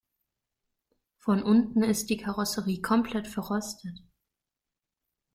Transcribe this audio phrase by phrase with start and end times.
[1.19, 3.99] Von unten ist die Karosserie komplett verrostet.